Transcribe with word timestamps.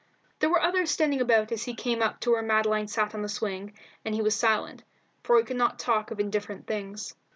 There 0.39 0.49
were 0.49 0.59
others 0.59 0.89
standing 0.89 1.21
about 1.21 1.51
as 1.51 1.63
he 1.65 1.75
came 1.75 2.01
up 2.01 2.19
to 2.21 2.31
where 2.31 2.41
Madeline 2.41 2.87
sat 2.87 3.13
in 3.13 3.21
the 3.21 3.29
swing, 3.29 3.73
and 4.03 4.15
he 4.15 4.21
was 4.23 4.35
silent, 4.35 4.83
for 5.21 5.37
he 5.37 5.43
could 5.43 5.57
not 5.57 5.77
talk 5.77 6.09
of 6.09 6.19
indifferent 6.19 6.65
things. 6.65 7.13